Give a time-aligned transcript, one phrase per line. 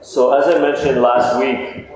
[0.00, 1.88] So, as I mentioned last week,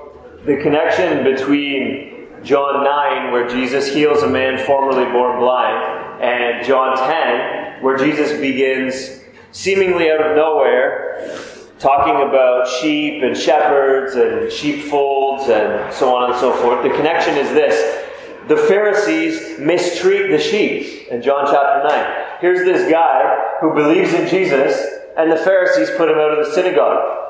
[0.45, 6.97] the connection between John 9, where Jesus heals a man formerly born blind, and John
[6.97, 9.21] 10, where Jesus begins
[9.53, 11.39] seemingly out of nowhere
[11.79, 16.83] talking about sheep and shepherds and sheepfolds and so on and so forth.
[16.83, 18.03] The connection is this
[18.49, 22.37] the Pharisees mistreat the sheep in John chapter 9.
[22.41, 26.51] Here's this guy who believes in Jesus, and the Pharisees put him out of the
[26.51, 27.22] synagogue.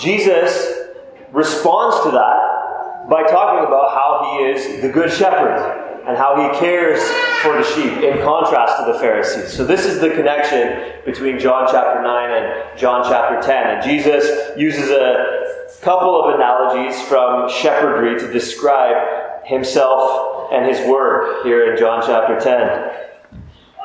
[0.00, 0.88] Jesus
[1.32, 6.58] responds to that by talking about how he is the good shepherd and how he
[6.58, 7.00] cares
[7.42, 9.52] for the sheep in contrast to the Pharisees.
[9.52, 13.66] So, this is the connection between John chapter 9 and John chapter 10.
[13.66, 15.50] And Jesus uses a
[15.82, 22.40] couple of analogies from shepherdry to describe himself and his work here in John chapter
[22.40, 22.58] 10.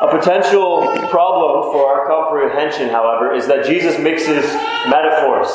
[0.01, 4.45] A potential problem for our comprehension, however, is that Jesus mixes
[4.89, 5.47] metaphors.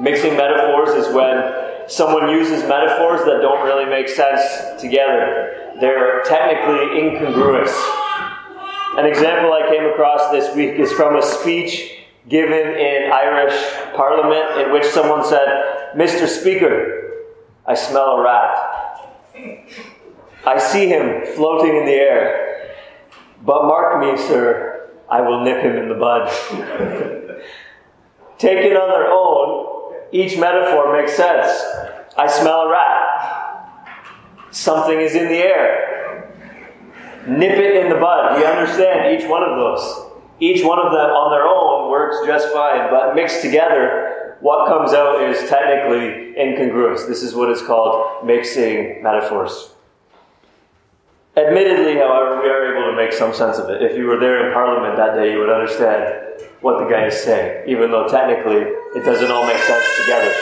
[0.00, 5.74] Mixing metaphors is when someone uses metaphors that don't really make sense together.
[5.80, 7.72] They're technically incongruous.
[8.96, 13.54] An example I came across this week is from a speech given in Irish
[13.94, 16.26] Parliament in which someone said, Mr.
[16.28, 17.26] Speaker,
[17.66, 18.72] I smell a rat.
[20.46, 22.74] I see him floating in the air.
[23.44, 26.28] But mark me, sir, I will nip him in the bud.
[28.38, 29.81] Taken on their own,
[30.12, 31.48] each metaphor makes sense.
[32.16, 33.88] I smell a rat.
[34.50, 36.28] Something is in the air.
[37.26, 38.38] Nip it in the bud.
[38.38, 40.10] You understand each one of those.
[40.40, 44.92] Each one of them on their own works just fine, but mixed together, what comes
[44.92, 47.04] out is technically incongruous.
[47.04, 49.70] This is what is called mixing metaphors.
[51.36, 52.71] Admittedly, however, we are
[53.02, 53.82] make some sense of it.
[53.82, 57.20] If you were there in Parliament that day, you would understand what the guy is
[57.22, 58.62] saying, even though technically
[58.94, 60.32] it doesn't all make sense together.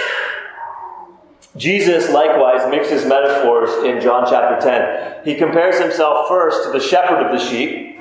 [1.57, 5.25] Jesus likewise mixes metaphors in John chapter 10.
[5.25, 8.01] He compares himself first to the shepherd of the sheep,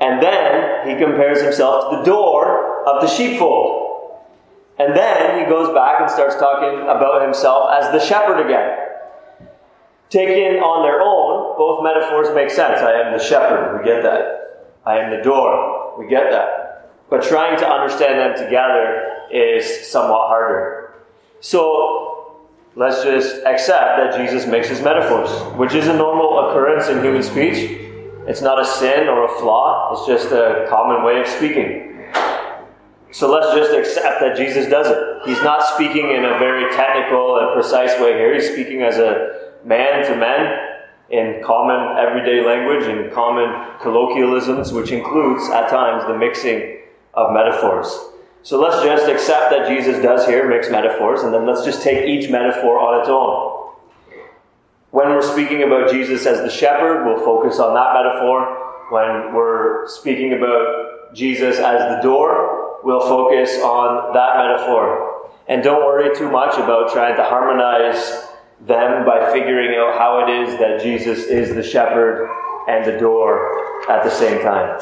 [0.00, 3.82] and then he compares himself to the door of the sheepfold.
[4.78, 8.78] And then he goes back and starts talking about himself as the shepherd again.
[10.10, 11.23] Taken on their own,
[11.56, 12.80] both metaphors make sense.
[12.80, 14.76] I am the shepherd, we get that.
[14.86, 16.64] I am the door, we get that
[17.10, 20.94] but trying to understand them together is somewhat harder.
[21.40, 27.22] So let's just accept that Jesus mixes metaphors, which is a normal occurrence in human
[27.22, 27.80] speech.
[28.26, 32.10] It's not a sin or a flaw, it's just a common way of speaking.
[33.12, 34.98] So let's just accept that Jesus does it.
[35.24, 38.34] He's not speaking in a very technical and precise way here.
[38.34, 40.73] He's speaking as a man to man
[41.10, 46.78] in common everyday language and common colloquialisms, which includes at times the mixing
[47.12, 47.86] of metaphors.
[48.42, 52.06] So let's just accept that Jesus does here mix metaphors, and then let's just take
[52.06, 53.72] each metaphor on its own.
[54.90, 58.86] When we're speaking about Jesus as the shepherd, we'll focus on that metaphor.
[58.90, 65.30] When we're speaking about Jesus as the door, we'll focus on that metaphor.
[65.48, 68.28] And don't worry too much about trying to harmonize
[68.66, 72.30] them by figuring out how it is that Jesus is the shepherd
[72.68, 74.80] and the door at the same time.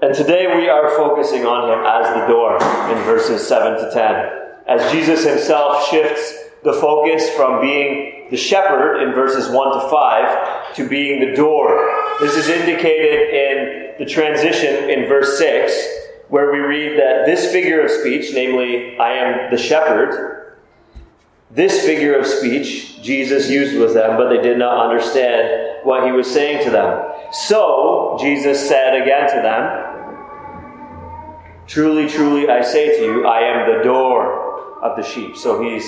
[0.00, 2.54] And today we are focusing on him as the door
[2.90, 4.32] in verses 7 to 10.
[4.66, 6.34] As Jesus himself shifts
[6.64, 11.68] the focus from being the shepherd in verses 1 to 5 to being the door.
[12.20, 15.72] This is indicated in the transition in verse 6,
[16.28, 20.45] where we read that this figure of speech, namely, I am the shepherd,
[21.50, 26.12] this figure of speech Jesus used with them, but they did not understand what he
[26.12, 27.12] was saying to them.
[27.30, 29.86] So Jesus said again to them,
[31.66, 35.36] Truly, truly, I say to you, I am the door of the sheep.
[35.36, 35.84] So he's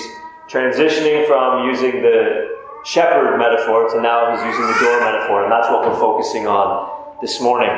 [0.49, 5.69] transitioning from using the shepherd metaphor to now he's using the door metaphor, and that's
[5.69, 7.69] what we're focusing on this morning.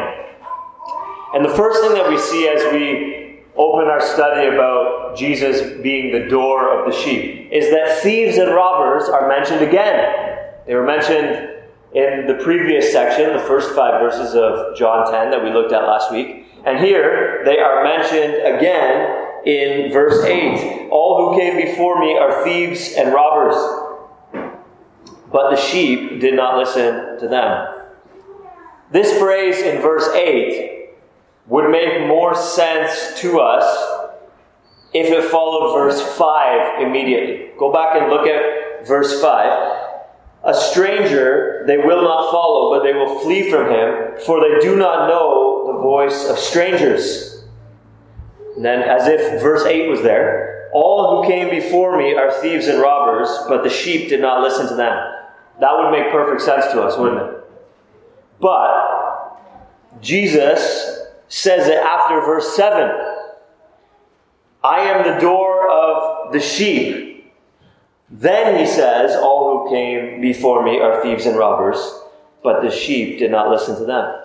[1.33, 3.20] And the first thing that we see as we
[3.55, 8.53] open our study about Jesus being the door of the sheep is that thieves and
[8.53, 10.37] robbers are mentioned again.
[10.65, 11.49] They were mentioned
[11.93, 15.83] in the previous section, the first five verses of John 10 that we looked at
[15.83, 16.45] last week.
[16.65, 20.89] And here they are mentioned again in verse 8.
[20.89, 23.55] All who came before me are thieves and robbers,
[25.31, 27.67] but the sheep did not listen to them.
[28.91, 30.80] This phrase in verse 8
[31.47, 34.09] would make more sense to us
[34.93, 37.51] if it followed verse 5 immediately.
[37.57, 39.77] Go back and look at verse 5.
[40.43, 44.75] A stranger they will not follow, but they will flee from him, for they do
[44.75, 47.43] not know the voice of strangers.
[48.55, 52.67] And then, as if verse 8 was there, all who came before me are thieves
[52.67, 54.97] and robbers, but the sheep did not listen to them.
[55.59, 57.37] That would make perfect sense to us, wouldn't it?
[58.39, 59.39] But
[60.01, 61.00] Jesus
[61.31, 62.91] says it after verse 7
[64.63, 67.33] I am the door of the sheep.
[68.09, 71.77] Then he says, All who came before me are thieves and robbers,
[72.43, 74.21] but the sheep did not listen to them.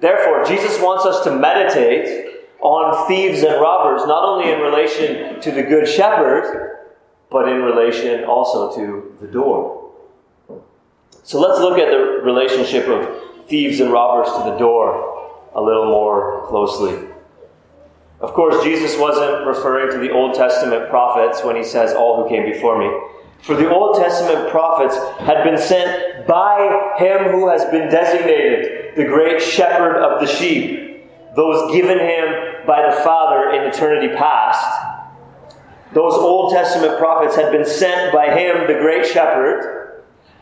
[0.00, 5.52] Therefore, Jesus wants us to meditate on thieves and robbers, not only in relation to
[5.52, 6.88] the Good Shepherd,
[7.30, 9.92] but in relation also to the door.
[11.22, 15.13] So let's look at the relationship of thieves and robbers to the door
[15.54, 17.08] a little more closely.
[18.20, 22.28] Of course, Jesus wasn't referring to the Old Testament prophets when he says, All who
[22.28, 22.90] came before me.
[23.42, 29.04] For the Old Testament prophets had been sent by him who has been designated the
[29.04, 31.04] great shepherd of the sheep,
[31.36, 34.64] those given him by the Father in eternity past.
[35.92, 39.83] Those Old Testament prophets had been sent by him, the great shepherd,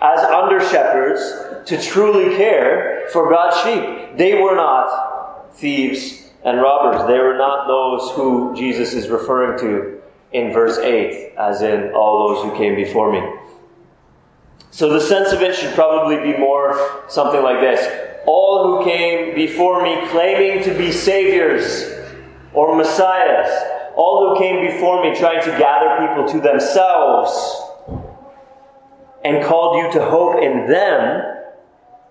[0.03, 1.23] as under shepherds
[1.65, 4.17] to truly care for God's sheep.
[4.17, 7.07] They were not thieves and robbers.
[7.07, 10.03] They were not those who Jesus is referring to
[10.33, 13.23] in verse 8, as in all those who came before me.
[14.73, 17.87] So the sense of it should probably be more something like this
[18.27, 21.93] All who came before me claiming to be saviors
[22.55, 23.51] or messiahs,
[23.95, 27.69] all who came before me trying to gather people to themselves
[29.25, 31.37] and called you to hope in them,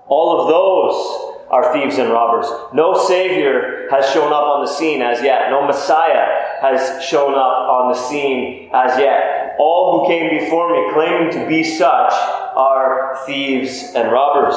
[0.08, 2.48] all of those are thieves and robbers.
[2.74, 5.50] No Savior has shown up on the scene as yet.
[5.50, 9.56] No Messiah has shown up on the scene as yet.
[9.60, 14.56] All who came before me claiming to be such are thieves and robbers.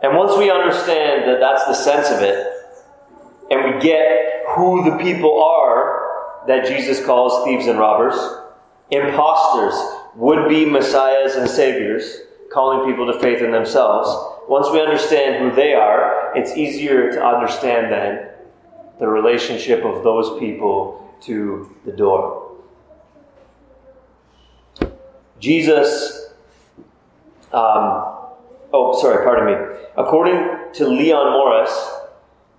[0.00, 2.46] And once we understand that that's the sense of it,
[3.50, 8.14] and we get who the people are that Jesus calls thieves and robbers,
[8.90, 9.74] imposters,
[10.14, 12.22] would be messiahs and saviors,
[12.52, 14.08] calling people to faith in themselves,
[14.48, 18.28] once we understand who they are, it's easier to understand then
[18.98, 22.56] the relationship of those people to the door.
[25.38, 26.30] Jesus,
[27.52, 28.16] um,
[28.72, 29.86] oh, sorry, pardon me.
[29.96, 31.90] According to Leon Morris,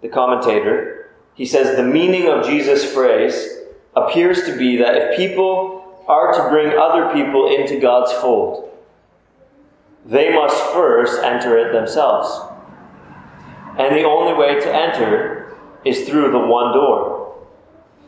[0.02, 3.58] the commentator, he says the meaning of Jesus' phrase
[3.96, 5.79] appears to be that if people
[6.10, 8.70] are to bring other people into God's fold,
[10.06, 12.30] they must first enter it themselves.
[13.78, 17.38] And the only way to enter is through the one door.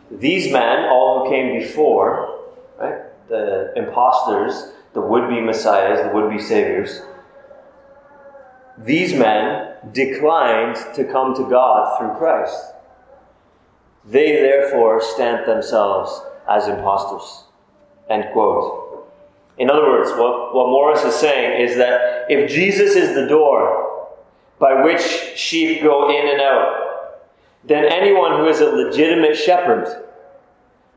[0.09, 2.39] These men, all who came before,
[2.79, 7.01] right, the impostors, the would be messiahs, the would be saviors,
[8.77, 12.73] these men declined to come to God through Christ.
[14.03, 17.45] They therefore stamped themselves as impostors.
[18.11, 19.07] End quote.
[19.57, 24.09] In other words, what, what Morris is saying is that if Jesus is the door
[24.59, 25.01] by which
[25.35, 27.21] sheep go in and out,
[27.63, 30.05] then anyone who is a legitimate shepherd,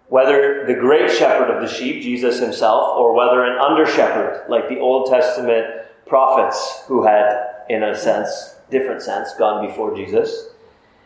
[0.08, 4.69] whether the great shepherd of the sheep, Jesus himself, or whether an under shepherd, like
[4.69, 5.66] the Old Testament
[6.06, 10.49] prophets who had, in a sense, different sense, gone before Jesus,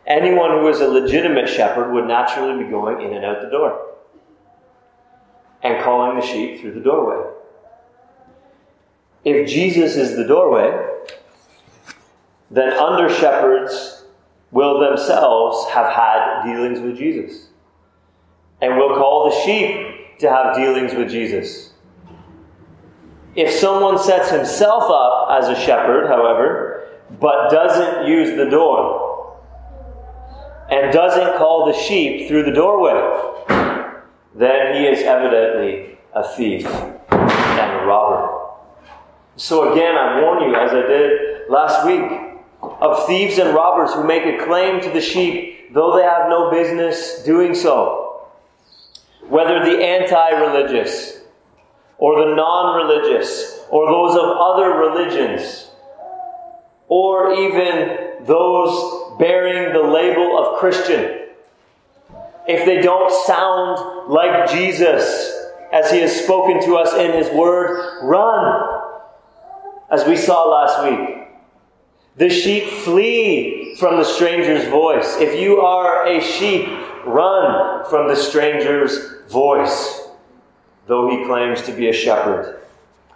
[0.06, 3.88] anyone who is a legitimate shepherd would naturally be going in and out the door
[5.62, 7.32] and calling sheep through the doorway.
[9.24, 10.86] If Jesus is the doorway,
[12.50, 14.04] then under shepherds
[14.50, 17.48] will themselves have had dealings with Jesus.
[18.60, 21.72] And will call the sheep to have dealings with Jesus.
[23.36, 26.88] If someone sets himself up as a shepherd, however,
[27.20, 29.08] but doesn't use the door,
[30.70, 32.92] and doesn't call the sheep through the doorway,
[34.34, 38.38] then he is evidently a thief and a robber.
[39.36, 42.28] So again, I warn you, as I did last week,
[42.60, 46.50] of thieves and robbers who make a claim to the sheep, though they have no
[46.50, 48.26] business doing so.
[49.28, 51.20] Whether the anti religious,
[51.98, 55.70] or the non religious, or those of other religions,
[56.88, 61.26] or even those bearing the label of Christian.
[62.48, 65.37] If they don't sound like Jesus
[65.72, 68.82] as he has spoken to us in his word, run
[69.90, 71.28] as we saw last week.
[72.16, 75.16] The sheep flee from the stranger's voice.
[75.20, 76.66] If you are a sheep,
[77.06, 80.08] run from the stranger's voice,
[80.86, 82.60] though he claims to be a shepherd.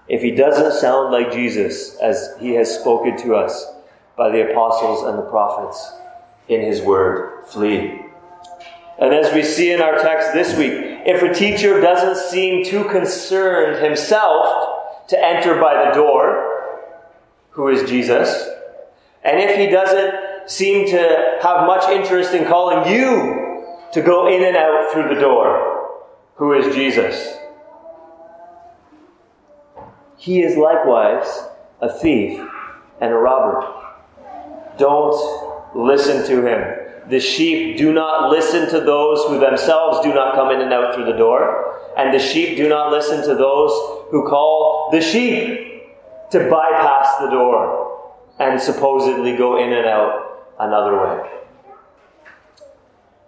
[0.08, 3.66] If he doesn't sound like Jesus, as he has spoken to us
[4.16, 5.90] by the apostles and the prophets,
[6.48, 8.00] in his word, flee.
[8.98, 12.84] And as we see in our text this week, if a teacher doesn't seem too
[12.84, 16.80] concerned himself to enter by the door,
[17.50, 18.48] who is Jesus,
[19.24, 24.42] and if he doesn't seem to have much interest in calling you to go in
[24.42, 26.00] and out through the door,
[26.36, 27.36] who is Jesus,
[30.16, 31.46] he is likewise
[31.80, 32.40] a thief
[33.00, 33.68] and a robber.
[34.78, 36.81] Don't listen to him.
[37.08, 40.94] The sheep do not listen to those who themselves do not come in and out
[40.94, 43.70] through the door, and the sheep do not listen to those
[44.10, 45.82] who call the sheep
[46.30, 51.30] to bypass the door and supposedly go in and out another way.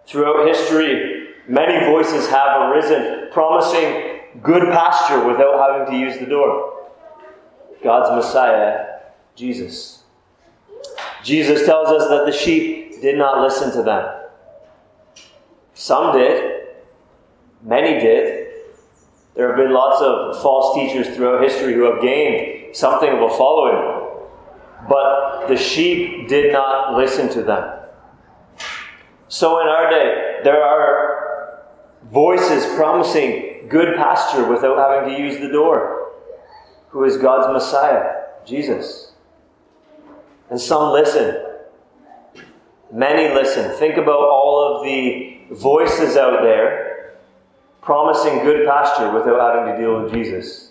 [0.07, 6.89] Throughout history, many voices have arisen promising good pasture without having to use the door.
[7.83, 9.01] God's Messiah,
[9.35, 10.05] Jesus.
[11.23, 14.23] Jesus tells us that the sheep did not listen to them.
[15.75, 16.69] Some did,
[17.63, 18.49] many did.
[19.35, 23.37] There have been lots of false teachers throughout history who have gained something of a
[23.37, 24.21] following,
[24.89, 27.81] but the sheep did not listen to them.
[29.29, 31.65] So in our day, there are
[32.05, 36.13] voices promising good pasture without having to use the door.
[36.91, 38.27] Who is God's Messiah?
[38.47, 39.13] Jesus.
[40.51, 41.54] And some listen.
[42.95, 43.77] Many listen.
[43.77, 47.17] Think about all of the voices out there
[47.83, 50.71] promising good pasture without having to deal with Jesus.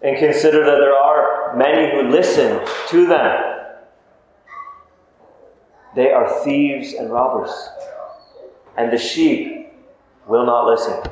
[0.00, 3.66] And consider that there are many who listen to them.
[5.94, 7.52] They are thieves and robbers.
[8.78, 9.66] And the sheep
[10.26, 11.02] will not listen.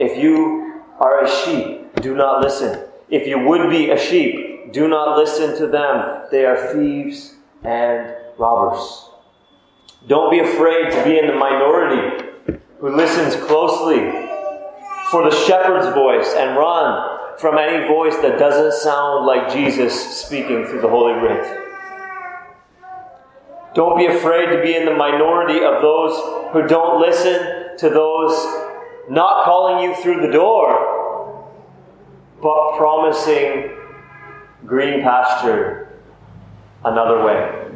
[0.00, 2.88] If you are a sheep, do not listen.
[3.08, 6.26] If you would be a sheep, do not listen to them.
[6.32, 9.10] They are thieves and robbers.
[10.06, 12.24] Don't be afraid to be in the minority
[12.80, 13.98] who listens closely
[15.10, 20.64] for the shepherd's voice and run from any voice that doesn't sound like Jesus speaking
[20.64, 21.64] through the Holy Writ.
[23.74, 28.32] Don't be afraid to be in the minority of those who don't listen to those
[29.10, 31.52] not calling you through the door,
[32.40, 33.70] but promising
[34.66, 35.98] green pasture
[36.84, 37.67] another way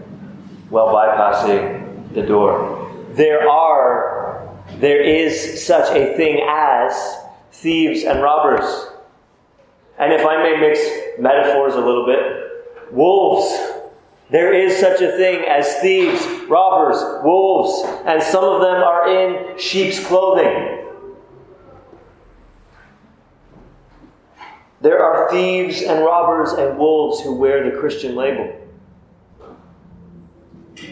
[0.72, 2.90] while bypassing the door.
[3.12, 4.48] There are,
[4.78, 7.18] there is such a thing as
[7.52, 8.86] thieves and robbers.
[9.98, 10.80] And if I may mix
[11.18, 13.54] metaphors a little bit, wolves.
[14.30, 19.58] There is such a thing as thieves, robbers, wolves, and some of them are in
[19.58, 20.88] sheep's clothing.
[24.80, 28.61] There are thieves and robbers and wolves who wear the Christian label.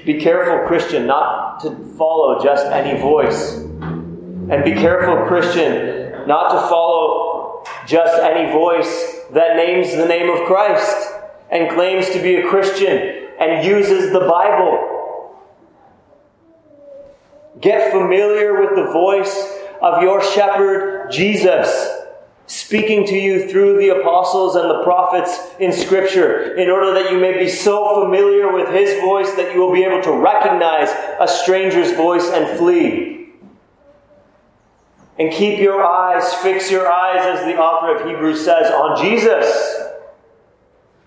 [0.05, 3.57] Be careful, Christian, not to follow just any voice.
[3.57, 10.47] And be careful, Christian, not to follow just any voice that names the name of
[10.47, 11.13] Christ
[11.51, 15.37] and claims to be a Christian and uses the Bible.
[17.61, 22.00] Get familiar with the voice of your shepherd, Jesus
[22.51, 27.17] speaking to you through the apostles and the prophets in Scripture, in order that you
[27.17, 30.89] may be so familiar with His voice that you will be able to recognize
[31.21, 33.29] a stranger's voice and flee.
[35.17, 39.47] And keep your eyes, fix your eyes, as the author of Hebrews says, on Jesus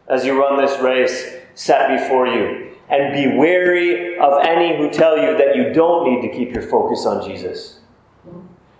[0.07, 2.71] as you run this race set before you.
[2.89, 6.63] And be wary of any who tell you that you don't need to keep your
[6.63, 7.81] focus on Jesus.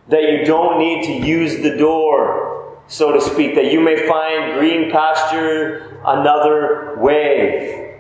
[0.07, 2.52] That you don't need to use the door
[2.87, 7.99] so to speak, that you may find green pasture another way.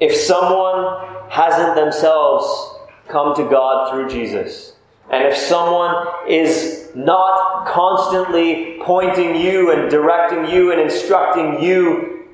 [0.00, 2.76] If someone hasn't themselves
[3.08, 4.74] come to God through Jesus,
[5.10, 12.28] and if someone is not constantly pointing you and directing you and instructing you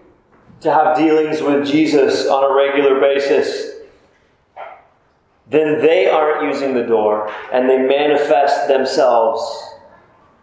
[0.60, 3.77] to have dealings with Jesus on a regular basis,
[5.50, 9.40] then they aren't using the door and they manifest themselves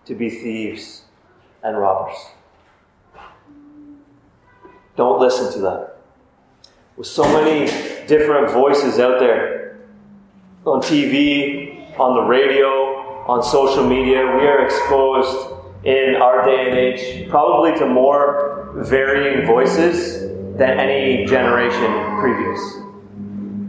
[0.05, 1.03] to be thieves
[1.63, 2.15] and robbers.
[4.95, 5.87] Don't listen to them.
[6.95, 7.65] With so many
[8.07, 9.79] different voices out there
[10.65, 12.67] on TV, on the radio,
[13.27, 19.45] on social media, we are exposed in our day and age probably to more varying
[19.45, 20.21] voices
[20.57, 22.84] than any generation previous.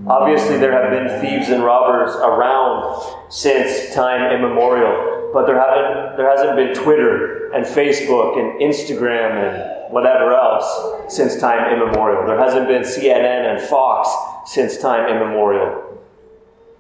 [0.09, 6.31] Obviously, there have been thieves and robbers around since time immemorial, but there haven't there
[6.31, 12.25] hasn't been Twitter and Facebook and Instagram and whatever else since time immemorial.
[12.25, 14.09] There hasn't been CNN and Fox
[14.53, 15.83] since time immemorial.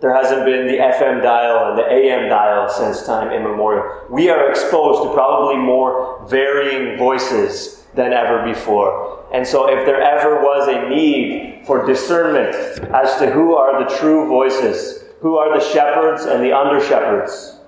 [0.00, 4.06] There hasn't been the FM dial and the AM dial since time immemorial.
[4.09, 9.26] We are exposed to probably more varying voices than ever before.
[9.32, 12.54] And so, if there ever was a need for discernment
[12.94, 17.58] as to who are the true voices, who are the shepherds and the under shepherds,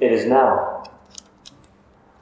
[0.00, 0.84] it is now.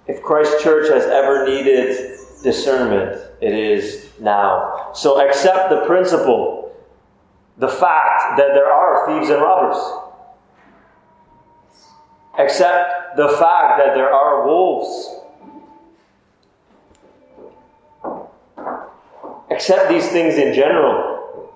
[0.09, 4.91] If Christ Church has ever needed discernment, it is now.
[4.95, 6.75] So, accept the principle
[7.59, 9.77] the fact that there are thieves and robbers.
[12.39, 15.18] Accept the fact that there are wolves.
[19.59, 21.51] Accept these things in general.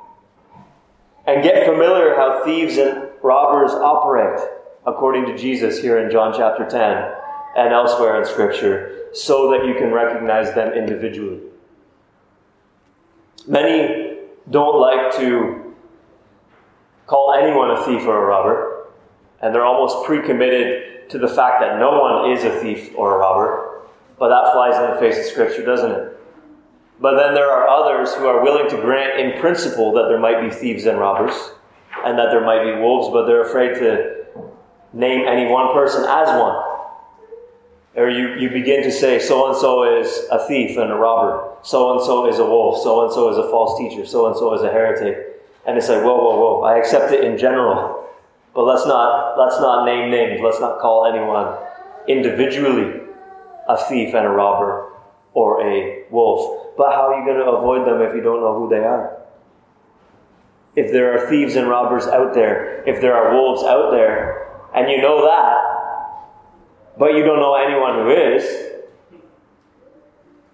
[1.24, 4.40] And get familiar how thieves and robbers operate,
[4.84, 7.12] according to Jesus here in John chapter 10
[7.56, 11.42] and elsewhere in Scripture, so that you can recognize them individually.
[13.46, 14.18] Many
[14.50, 15.72] don't like to
[17.06, 18.88] call anyone a thief or a robber,
[19.40, 23.14] and they're almost pre committed to the fact that no one is a thief or
[23.14, 23.82] a robber.
[24.18, 26.18] But that flies in the face of Scripture, doesn't it?
[27.02, 30.40] But then there are others who are willing to grant in principle that there might
[30.40, 31.34] be thieves and robbers,
[32.04, 34.24] and that there might be wolves, but they're afraid to
[34.92, 36.64] name any one person as one.
[37.96, 41.56] Or you, you begin to say, so and so is a thief and a robber,
[41.62, 44.36] so and so is a wolf, so and so is a false teacher, so and
[44.36, 45.42] so is a heretic.
[45.66, 48.08] And it's like, whoa, whoa, whoa, I accept it in general.
[48.54, 50.40] But let's not let's not name names.
[50.40, 51.58] Let's not call anyone
[52.06, 53.00] individually
[53.68, 54.91] a thief and a robber
[55.34, 56.74] or a wolf.
[56.76, 59.18] But how are you going to avoid them if you don't know who they are?
[60.74, 64.90] If there are thieves and robbers out there, if there are wolves out there, and
[64.90, 68.70] you know that, but you don't know anyone who is,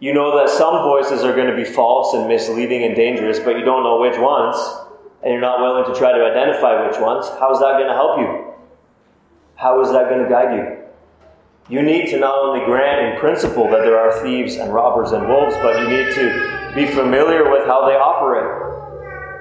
[0.00, 3.56] you know that some voices are going to be false and misleading and dangerous, but
[3.56, 4.56] you don't know which ones
[5.22, 7.94] and you're not willing to try to identify which ones, how is that going to
[7.94, 8.54] help you?
[9.56, 10.77] How is that going to guide you?
[11.68, 15.28] You need to not only grant in principle that there are thieves and robbers and
[15.28, 18.68] wolves, but you need to be familiar with how they operate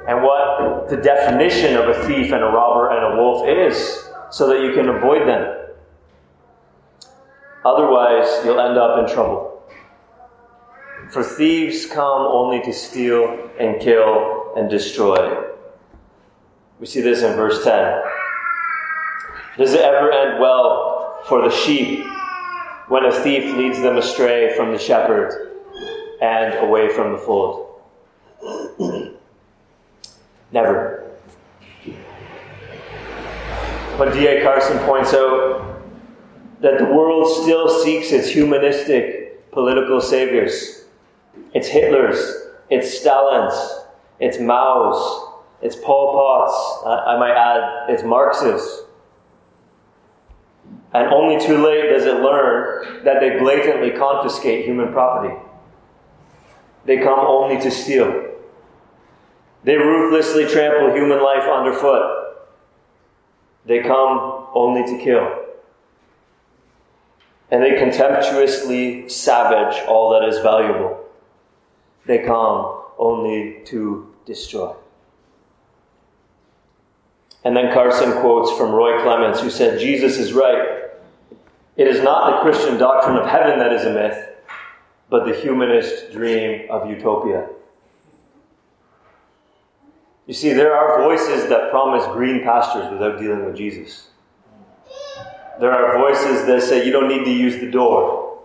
[0.10, 4.48] and what the definition of a thief and a robber and a wolf is so
[4.50, 5.54] that you can avoid them.
[7.64, 9.62] Otherwise, you'll end up in trouble.
[11.12, 15.46] For thieves come only to steal and kill and destroy.
[16.80, 18.02] We see this in verse 10.
[19.58, 22.06] Does it ever end well for the sheep
[22.88, 25.56] when a thief leads them astray from the shepherd
[26.22, 27.82] and away from the fold?
[30.52, 31.12] Never.
[33.98, 34.44] But D.A.
[34.44, 35.82] Carson points out
[36.62, 40.86] that the world still seeks its humanistic political saviors.
[41.54, 43.56] It's Hitler's, it's Stalin's,
[44.20, 46.86] it's Mao's, it's Pol Pot's.
[46.86, 48.84] I might add, it's Marx's.
[50.98, 55.36] And only too late does it learn that they blatantly confiscate human property.
[56.86, 58.32] They come only to steal.
[59.64, 62.48] They ruthlessly trample human life underfoot.
[63.68, 65.46] They come only to kill.
[67.52, 71.06] And they contemptuously savage all that is valuable.
[72.08, 74.74] They come only to destroy.
[77.44, 80.87] And then Carson quotes from Roy Clements, who said, Jesus is right.
[81.78, 84.30] It is not the Christian doctrine of heaven that is a myth,
[85.10, 87.48] but the humanist dream of utopia.
[90.26, 94.10] You see, there are voices that promise green pastures without dealing with Jesus.
[95.60, 98.40] There are voices that say you don't need to use the door.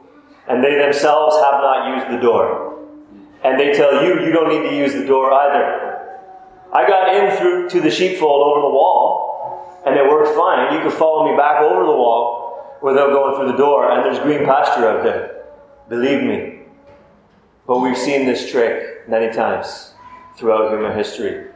[0.47, 2.87] And they themselves have not used the door.
[3.43, 6.21] And they tell you you don't need to use the door either.
[6.73, 10.75] I got in through to the sheepfold over the wall, and it worked fine.
[10.75, 12.42] You could follow me back over the wall
[12.83, 15.45] without going through the door, and there's green pasture out there.
[15.89, 16.61] Believe me.
[17.67, 19.95] But we've seen this trick many times
[20.37, 21.47] throughout human history.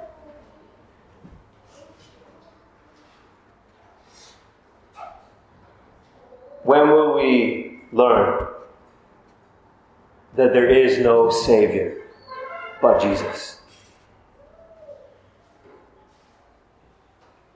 [6.63, 8.49] When will we learn
[10.35, 12.03] that there is no Savior
[12.81, 13.61] but Jesus?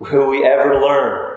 [0.00, 1.29] will we ever learn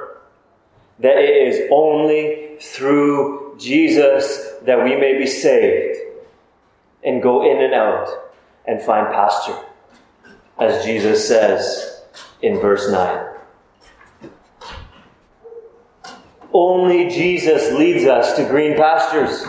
[0.99, 5.99] that it is only through Jesus that we may be saved
[7.03, 8.10] and go in and out
[8.65, 9.58] and find pasture,
[10.60, 12.01] as Jesus says
[12.41, 13.29] in verse 9.
[16.53, 19.43] Only Jesus leads us to green pastures.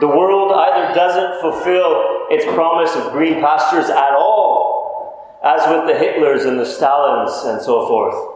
[0.00, 5.92] The world either doesn't fulfill its promise of green pastures at all, as with the
[5.92, 8.35] Hitlers and the Stalins and so forth,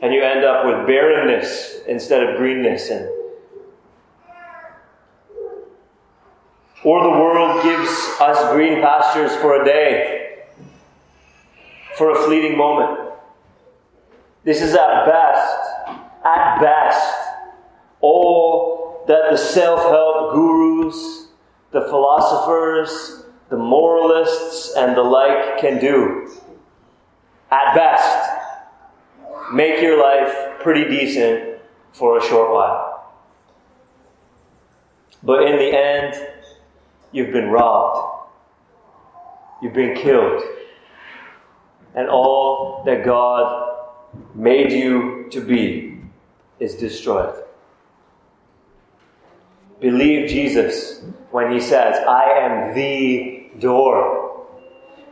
[0.00, 3.08] and you end up with barrenness instead of greenness and
[6.84, 10.44] or the world gives us green pastures for a day,
[11.96, 13.10] for a fleeting moment.
[14.44, 15.88] This is at best,
[16.24, 17.18] at best,
[18.02, 21.28] all that the self help gurus,
[21.70, 26.30] the philosophers, the moralists, and the like can do.
[27.50, 28.43] At best,
[29.52, 31.60] make your life pretty decent
[31.92, 33.12] for a short while.
[35.22, 36.28] But in the end,
[37.12, 38.28] you've been robbed,
[39.62, 40.42] you've been killed,
[41.94, 43.76] and all that God
[44.34, 46.00] made you to be
[46.58, 47.42] is destroyed.
[49.80, 54.46] Believe Jesus when he says, I am the door.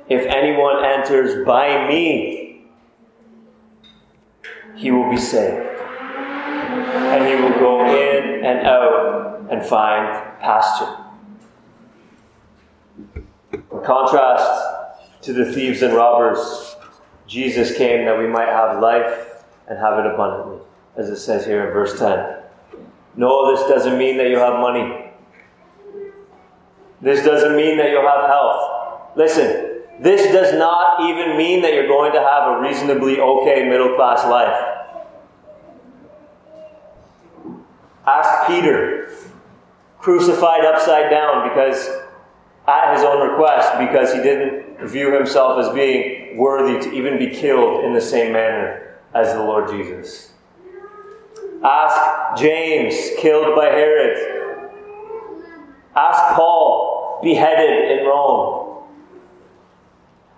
[0.09, 2.41] If anyone enters by me,
[4.76, 5.66] he will be saved.
[5.80, 10.96] And he will go in and out and find pasture.
[13.52, 14.66] In contrast
[15.22, 16.76] to the thieves and robbers,
[17.26, 20.61] Jesus came that we might have life and have it abundantly,
[20.96, 22.42] as it says here in verse 10.
[23.16, 25.11] No, this doesn't mean that you have money.
[27.00, 29.16] This doesn't mean that you'll have health.
[29.16, 29.71] Listen,
[30.02, 34.24] this does not even mean that you're going to have a reasonably okay middle class
[34.24, 34.72] life.
[38.04, 39.14] Ask Peter,
[39.98, 41.88] crucified upside down because
[42.66, 47.28] at his own request, because he didn't view himself as being worthy to even be
[47.28, 50.32] killed in the same manner as the Lord Jesus.
[51.62, 54.70] Ask James, killed by Herod.
[55.94, 58.71] Ask Paul, beheaded in Rome.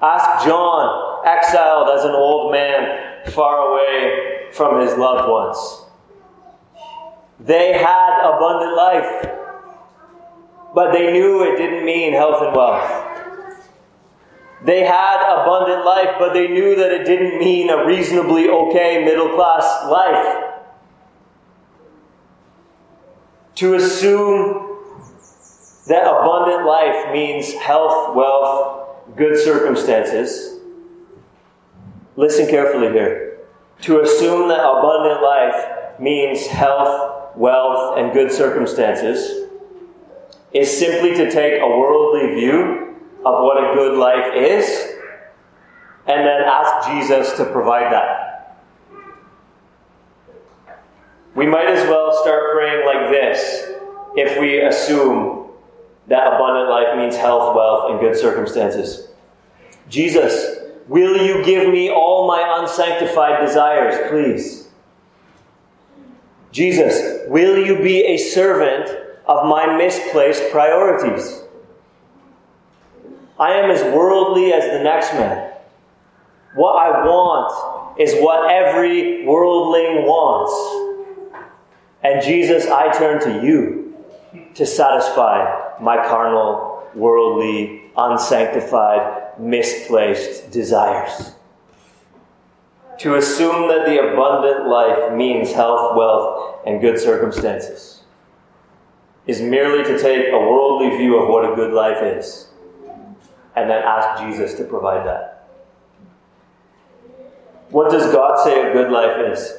[0.05, 5.57] Ask John, exiled as an old man far away from his loved ones.
[7.41, 9.31] They had abundant life,
[10.75, 12.85] but they knew it didn't mean health and wealth.
[14.63, 19.35] They had abundant life, but they knew that it didn't mean a reasonably okay middle
[19.35, 20.45] class life.
[23.55, 24.81] To assume
[25.87, 28.84] that abundant life means health, wealth,
[29.17, 30.59] good circumstances.
[32.17, 33.39] Listen carefully here.
[33.83, 39.49] To assume that abundant life means health, wealth, and good circumstances
[40.53, 44.95] is simply to take a worldly view of what a good life is,
[46.07, 48.61] and then ask Jesus to provide that.
[51.35, 53.73] We might as well start praying like this
[54.15, 55.34] if we assume
[56.09, 59.09] that abundant life means health, wealth, and good circumstances.
[59.89, 64.69] Jesus, will you give me all my unsanctified desires, please?
[66.53, 68.89] Jesus, will you be a servant
[69.27, 71.43] of my misplaced priorities?
[73.39, 75.53] I am as worldly as the next man.
[76.55, 81.35] What I want is what every worldling wants.
[82.05, 83.97] And Jesus, I turn to you
[84.55, 91.33] to satisfy my carnal, worldly, unsanctified, misplaced desires.
[92.99, 98.03] To assume that the abundant life means health, wealth, and good circumstances
[99.27, 102.49] is merely to take a worldly view of what a good life is
[103.57, 105.49] and then ask Jesus to provide that.
[107.71, 109.53] What does God say a good life is?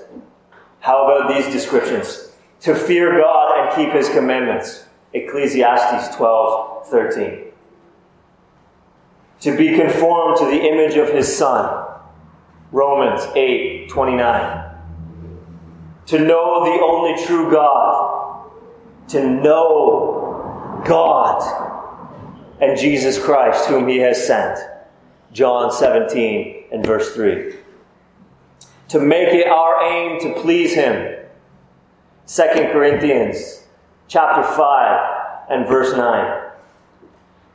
[0.79, 2.31] How about these descriptions?
[2.61, 4.85] To fear God and keep his commandments.
[5.15, 7.45] Ecclesiastes 12 13.
[9.39, 11.87] To be conformed to the image of his Son.
[12.71, 14.71] Romans 8 29.
[16.07, 18.51] To know the only true God.
[19.09, 21.63] To know God
[22.59, 24.59] and Jesus Christ, whom he has sent.
[25.31, 27.55] John 17 and verse 3.
[28.89, 31.15] To make it our aim to please him.
[32.27, 33.64] 2 Corinthians
[34.07, 36.51] chapter 5 and verse 9.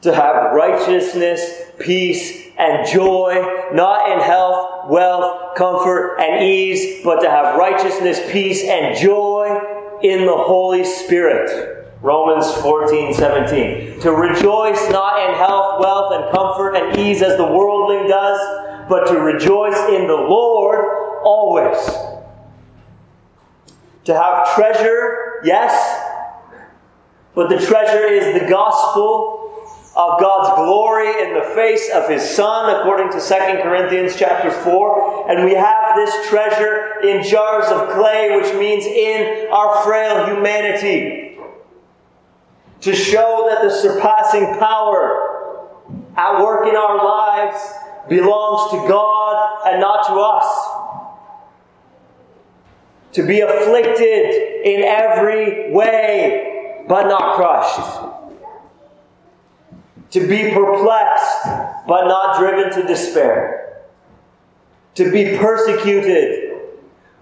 [0.03, 7.31] To have righteousness, peace, and joy, not in health, wealth, comfort, and ease, but to
[7.31, 11.77] have righteousness, peace, and joy in the Holy Spirit.
[12.03, 14.01] Romans 14, 17.
[14.01, 19.07] To rejoice not in health, wealth, and comfort and ease as the worldling does, but
[19.09, 20.83] to rejoice in the Lord
[21.23, 21.79] always.
[24.05, 26.00] To have treasure, yes,
[27.35, 29.37] But the treasure is the gospel
[29.97, 35.31] of God's glory in the face of his son according to 2 Corinthians chapter 4
[35.31, 41.39] and we have this treasure in jars of clay which means in our frail humanity
[42.81, 45.31] to show that the surpassing power
[46.17, 47.61] at work in our lives
[48.09, 50.67] belongs to God and not to us.
[53.13, 56.60] To be afflicted in every way
[56.91, 58.19] but not crushed.
[60.11, 61.45] To be perplexed
[61.87, 63.85] but not driven to despair,
[64.97, 66.59] to be persecuted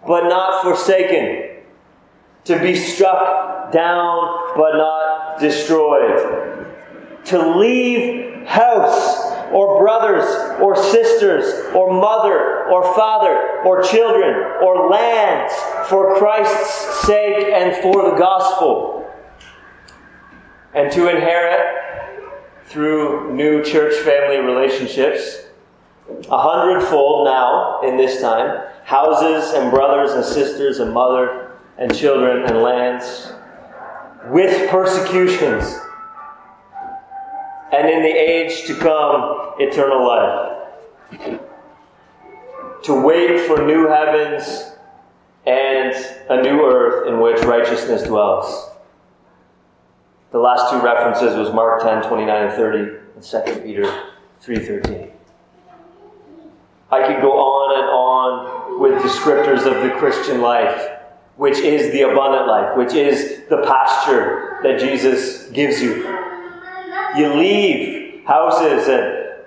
[0.06, 1.64] but not forsaken,
[2.44, 6.66] to be struck down but not destroyed,
[7.26, 10.24] to leave house or brothers
[10.62, 15.52] or sisters or mother or father or children or lands
[15.90, 18.97] for Christ's sake and for the gospel,
[20.74, 21.78] and to inherit
[22.66, 25.46] through new church family relationships,
[26.30, 32.44] a hundredfold now in this time, houses and brothers and sisters and mother and children
[32.44, 33.32] and lands,
[34.28, 35.78] with persecutions,
[37.72, 40.54] and in the age to come, eternal life.
[42.84, 44.72] To wait for new heavens
[45.46, 45.94] and
[46.30, 48.70] a new earth in which righteousness dwells.
[50.30, 52.78] The last two references was Mark 10, 29 and 30,
[53.14, 54.02] and 2 Peter
[54.40, 55.10] 3, 13.
[56.90, 60.90] I could go on and on with descriptors of the Christian life,
[61.36, 66.06] which is the abundant life, which is the pasture that Jesus gives you.
[67.16, 69.44] You leave houses and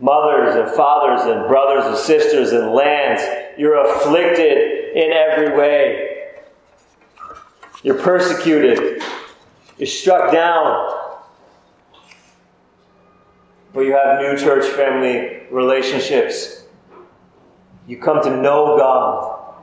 [0.00, 3.22] mothers and fathers and brothers and sisters and lands.
[3.56, 6.32] You're afflicted in every way.
[7.84, 9.02] You're persecuted
[9.78, 11.02] is struck down.
[13.72, 16.64] But you have new church family relationships.
[17.86, 19.54] You come to know God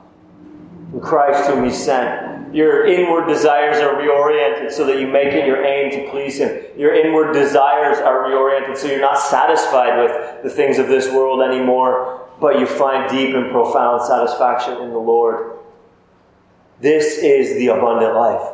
[0.94, 2.54] in Christ whom He sent.
[2.54, 6.64] Your inward desires are reoriented so that you make it your aim to please Him.
[6.78, 11.42] Your inward desires are reoriented so you're not satisfied with the things of this world
[11.42, 15.58] anymore, but you find deep and profound satisfaction in the Lord.
[16.80, 18.53] This is the abundant life.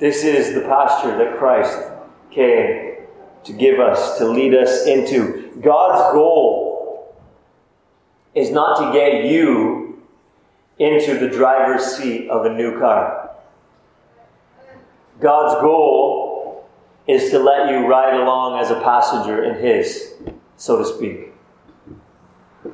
[0.00, 1.78] This is the pasture that Christ
[2.30, 2.96] came
[3.44, 5.52] to give us, to lead us into.
[5.60, 7.14] God's goal
[8.34, 10.02] is not to get you
[10.78, 13.30] into the driver's seat of a new car.
[15.20, 16.66] God's goal
[17.06, 20.14] is to let you ride along as a passenger in His,
[20.56, 21.34] so to speak.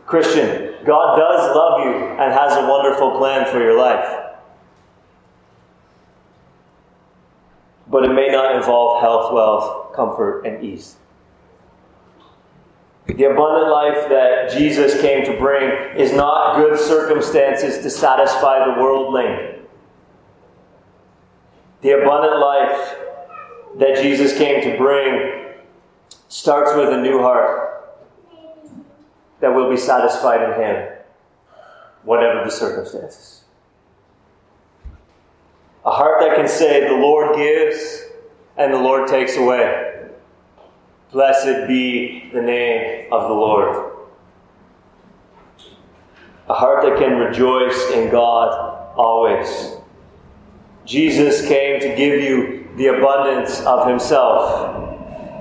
[0.04, 4.25] Christian, God does love you and has a wonderful plan for your life.
[7.88, 10.96] But it may not involve health, wealth, comfort, and ease.
[13.06, 18.80] The abundant life that Jesus came to bring is not good circumstances to satisfy the
[18.80, 19.62] worldling.
[21.82, 22.96] The abundant life
[23.78, 25.54] that Jesus came to bring
[26.28, 27.96] starts with a new heart
[29.40, 30.88] that will be satisfied in Him,
[32.02, 33.35] whatever the circumstances.
[35.86, 38.02] A heart that can say, The Lord gives
[38.56, 40.08] and the Lord takes away.
[41.12, 43.92] Blessed be the name of the Lord.
[46.48, 49.76] A heart that can rejoice in God always.
[50.84, 54.84] Jesus came to give you the abundance of Himself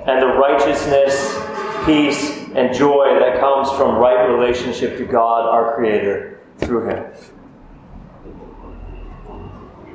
[0.07, 1.39] and the righteousness,
[1.85, 7.05] peace, and joy that comes from right relationship to God, our Creator, through Him.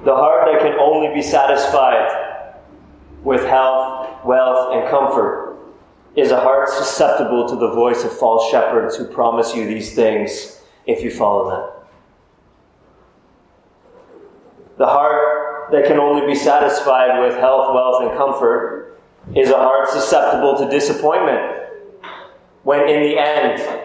[0.05, 2.55] The heart that can only be satisfied
[3.23, 5.59] with health, wealth, and comfort
[6.17, 10.63] is a heart susceptible to the voice of false shepherds who promise you these things
[10.87, 11.71] if you follow them.
[14.79, 18.99] The heart that can only be satisfied with health, wealth, and comfort
[19.37, 21.69] is a heart susceptible to disappointment
[22.63, 23.85] when, in the end,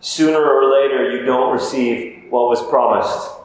[0.00, 3.41] sooner or later, you don't receive what was promised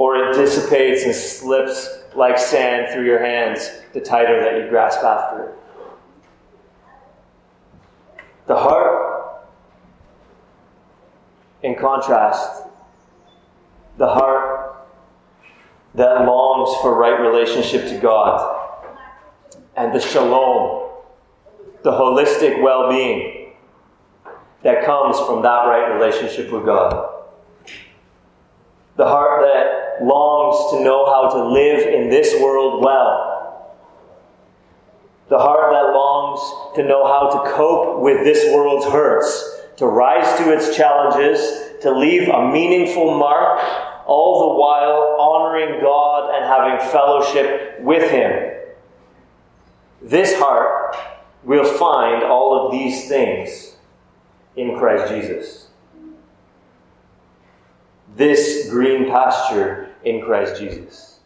[0.00, 5.04] or it dissipates and slips like sand through your hands the tighter that you grasp
[5.04, 5.54] after it.
[8.46, 9.44] The heart,
[11.62, 12.62] in contrast,
[13.98, 14.86] the heart
[15.94, 18.86] that longs for right relationship to God
[19.76, 20.92] and the shalom,
[21.82, 23.52] the holistic well being
[24.62, 27.16] that comes from that right relationship with God.
[28.96, 33.76] The heart that longs to know how to live in this world well.
[35.28, 40.38] The heart that longs to know how to cope with this world's hurts, to rise
[40.38, 43.60] to its challenges, to leave a meaningful mark,
[44.06, 48.56] all the while honoring God and having fellowship with Him.
[50.02, 50.96] This heart
[51.44, 53.76] will find all of these things
[54.56, 55.68] in Christ Jesus.
[58.16, 61.20] This green pasture in Christ Jesus.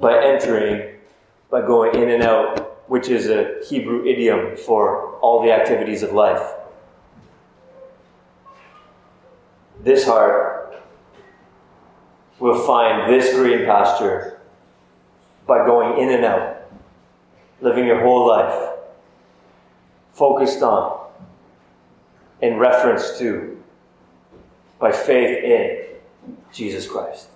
[0.00, 0.96] By entering,
[1.50, 6.12] by going in and out, which is a Hebrew idiom for all the activities of
[6.12, 6.42] life.
[9.82, 10.82] This heart
[12.38, 14.40] will find this green pasture
[15.46, 16.70] by going in and out,
[17.60, 18.68] living your whole life
[20.18, 21.10] focused on,
[22.42, 23.62] in reference to,
[24.80, 25.77] by faith in
[26.52, 27.28] Jesus Christ.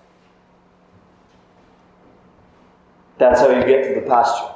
[3.17, 4.53] That's how you get to the pasture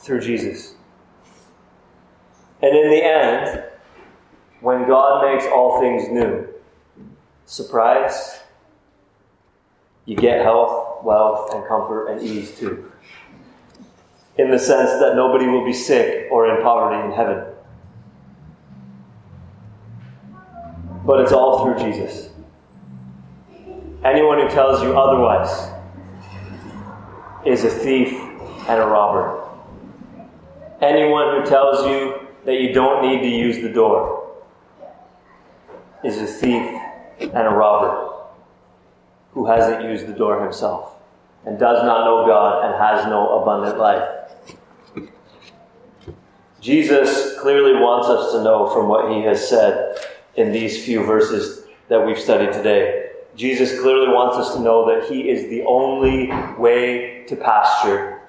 [0.00, 0.74] through Jesus.
[2.60, 3.64] And in the end,
[4.60, 6.48] when God makes all things new,
[7.46, 8.40] surprise,
[10.04, 12.90] you get health, wealth, and comfort and ease too.
[14.38, 17.44] In the sense that nobody will be sick or in poverty in heaven.
[21.04, 22.31] But it's all through Jesus.
[24.04, 25.70] Anyone who tells you otherwise
[27.46, 28.12] is a thief
[28.68, 29.48] and a robber.
[30.80, 34.34] Anyone who tells you that you don't need to use the door
[36.02, 36.68] is a thief
[37.20, 38.24] and a robber
[39.34, 40.96] who hasn't used the door himself
[41.46, 44.08] and does not know God and has no abundant life.
[46.60, 49.96] Jesus clearly wants us to know from what he has said
[50.34, 53.01] in these few verses that we've studied today.
[53.34, 58.20] Jesus clearly wants us to know that he is the only way to pasture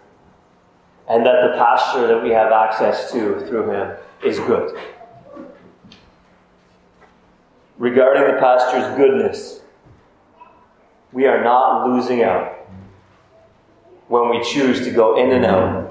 [1.09, 4.77] and that the pasture that we have access to through him is good
[7.83, 9.61] regarding the pasture's goodness,
[11.11, 12.65] we are not losing out
[14.07, 15.89] when we choose to go in and out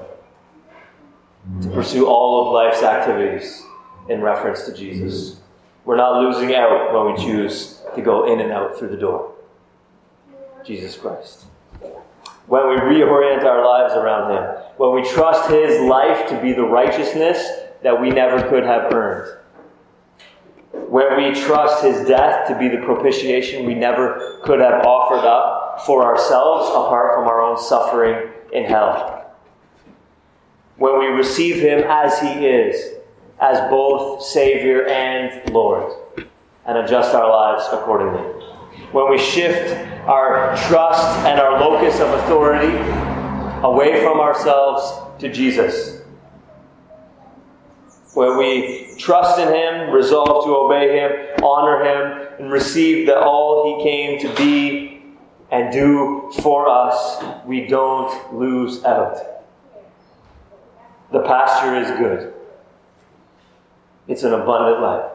[1.61, 3.63] to pursue all of life's activities
[4.09, 5.39] in reference to Jesus.
[5.85, 9.33] We're not losing out when we choose to go in and out through the door.
[10.65, 11.45] Jesus Christ.
[12.47, 16.63] When we reorient our lives around Him, when we trust His life to be the
[16.63, 17.45] righteousness
[17.83, 19.39] that we never could have earned
[20.93, 25.81] where we trust his death to be the propitiation we never could have offered up
[25.85, 29.33] for ourselves apart from our own suffering in hell.
[30.77, 32.95] When we receive him as he is,
[33.39, 35.93] as both Savior and Lord,
[36.65, 38.21] and adjust our lives accordingly.
[38.91, 39.75] When we shift
[40.07, 42.73] our trust and our locus of authority
[43.63, 46.03] away from ourselves to Jesus
[48.13, 53.77] where we trust in Him, resolve to obey Him, honor Him, and receive that all
[53.77, 55.03] He came to be
[55.51, 59.17] and do for us, we don't lose out.
[61.11, 62.33] The pasture is good,
[64.07, 65.12] it's an abundant life.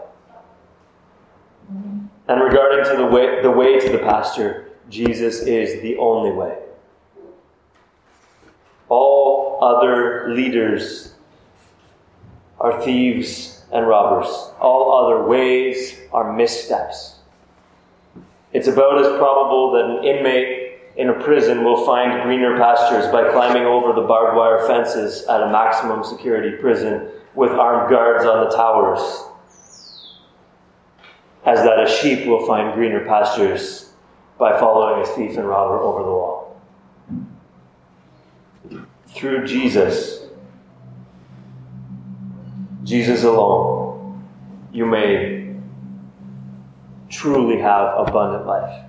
[2.28, 6.58] And regarding to the way, the way to the pasture, Jesus is the only way.
[8.88, 11.14] All other leaders
[12.60, 14.28] are thieves and robbers.
[14.60, 17.16] All other ways are missteps.
[18.52, 23.30] It's about as probable that an inmate in a prison will find greener pastures by
[23.30, 28.48] climbing over the barbed wire fences at a maximum security prison with armed guards on
[28.48, 29.27] the towers,
[31.48, 33.92] as that a sheep will find greener pastures
[34.38, 36.61] by following a thief and robber over the wall.
[39.14, 40.26] Through Jesus,
[42.84, 44.28] Jesus alone,
[44.74, 45.54] you may
[47.08, 48.85] truly have abundant life.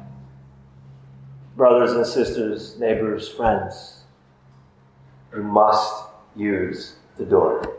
[1.55, 4.03] Brothers and sisters, neighbors, friends,
[5.33, 7.78] you must use the door.